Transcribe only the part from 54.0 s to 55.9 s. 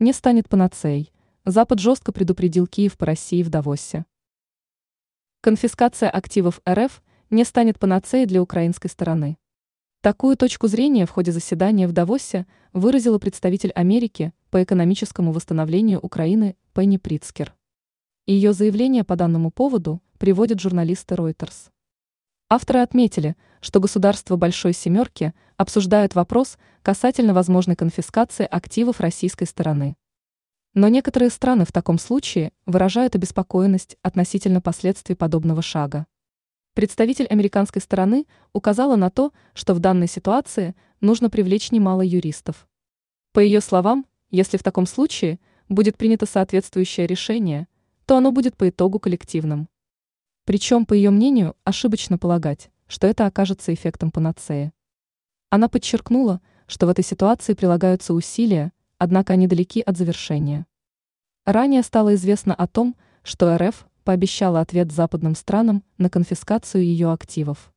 панацеи. Она